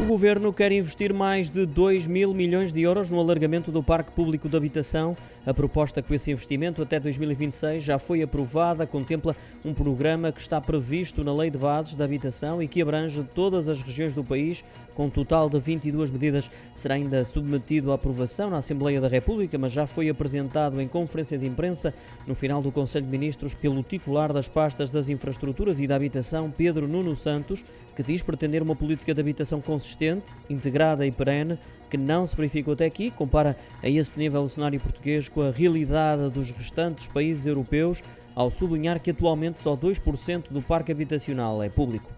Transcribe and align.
O 0.00 0.06
governo 0.06 0.50
quer 0.50 0.72
investir 0.72 1.12
mais 1.12 1.50
de 1.50 1.66
2 1.66 2.06
mil 2.06 2.32
milhões 2.32 2.72
de 2.72 2.80
euros 2.80 3.10
no 3.10 3.20
alargamento 3.20 3.70
do 3.70 3.82
Parque 3.82 4.10
Público 4.10 4.48
de 4.48 4.56
Habitação. 4.56 5.14
A 5.44 5.52
proposta 5.52 6.02
com 6.02 6.14
esse 6.14 6.30
investimento 6.30 6.82
até 6.82 6.98
2026 6.98 7.82
já 7.82 7.98
foi 7.98 8.22
aprovada, 8.22 8.86
contempla 8.86 9.36
um 9.62 9.74
programa 9.74 10.32
que 10.32 10.40
está 10.40 10.58
previsto 10.58 11.22
na 11.22 11.34
Lei 11.34 11.50
de 11.50 11.58
Bases 11.58 11.94
da 11.94 12.06
Habitação 12.06 12.62
e 12.62 12.66
que 12.66 12.80
abrange 12.80 13.22
todas 13.34 13.68
as 13.68 13.82
regiões 13.82 14.14
do 14.14 14.24
país, 14.24 14.64
com 14.94 15.06
um 15.06 15.10
total 15.10 15.48
de 15.50 15.60
22 15.60 16.10
medidas. 16.10 16.50
Será 16.74 16.94
ainda 16.94 17.24
submetido 17.24 17.92
à 17.92 17.94
aprovação 17.94 18.50
na 18.50 18.58
Assembleia 18.58 19.00
da 19.00 19.08
República, 19.08 19.58
mas 19.58 19.70
já 19.70 19.86
foi 19.86 20.08
apresentado 20.08 20.80
em 20.80 20.88
conferência 20.88 21.38
de 21.38 21.46
imprensa 21.46 21.94
no 22.26 22.34
final 22.34 22.62
do 22.62 22.72
Conselho 22.72 23.04
de 23.04 23.10
Ministros 23.12 23.54
pelo 23.54 23.82
titular 23.82 24.32
das 24.32 24.48
pastas 24.48 24.90
das 24.90 25.10
Infraestruturas 25.10 25.78
e 25.78 25.86
da 25.86 25.96
Habitação, 25.96 26.50
Pedro 26.50 26.88
Nuno 26.88 27.14
Santos, 27.14 27.62
que 27.94 28.02
diz 28.02 28.22
pretender 28.22 28.62
uma 28.62 28.74
política 28.74 29.14
de 29.14 29.20
habitação 29.20 29.60
consistente 29.60 29.89
consistente, 29.90 30.32
integrada 30.48 31.06
e 31.06 31.10
perene, 31.10 31.58
que 31.88 31.96
não 31.96 32.26
se 32.26 32.36
verificou 32.36 32.74
até 32.74 32.86
aqui, 32.86 33.10
compara 33.10 33.56
a 33.82 33.88
esse 33.88 34.16
nível 34.16 34.42
o 34.42 34.48
cenário 34.48 34.78
português 34.78 35.28
com 35.28 35.42
a 35.42 35.50
realidade 35.50 36.30
dos 36.30 36.50
restantes 36.50 37.08
países 37.08 37.46
europeus, 37.46 38.02
ao 38.34 38.50
sublinhar 38.50 39.00
que 39.00 39.10
atualmente 39.10 39.60
só 39.60 39.76
2% 39.76 40.50
do 40.50 40.62
parque 40.62 40.92
habitacional 40.92 41.62
é 41.62 41.68
público. 41.68 42.10